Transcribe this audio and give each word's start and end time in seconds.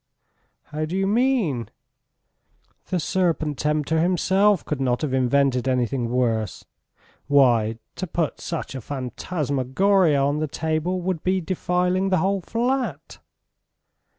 .""How 0.71 0.85
do 0.85 0.97
you 0.97 1.05
mean?" 1.05 1.69
"The 2.87 2.99
serpent 2.99 3.59
tempter 3.59 4.01
himself 4.01 4.65
could 4.65 4.81
not 4.81 5.03
have 5.03 5.13
invented 5.13 5.67
anything 5.67 6.09
worse.... 6.09 6.65
Why, 7.27 7.77
to 7.97 8.07
put 8.07 8.41
such 8.41 8.73
a 8.73 8.81
phantasmagoria 8.81 10.19
on 10.19 10.39
the 10.39 10.47
table 10.47 11.01
would 11.03 11.21
be 11.23 11.39
defiling 11.39 12.09
the 12.09 12.17
whole 12.17 12.41
flat." 12.41 13.19